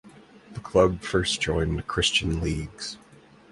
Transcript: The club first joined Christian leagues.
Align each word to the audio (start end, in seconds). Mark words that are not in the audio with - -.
The 0.53 0.59
club 0.61 1.03
first 1.03 1.39
joined 1.41 1.85
Christian 1.85 2.39
leagues. 2.41 2.97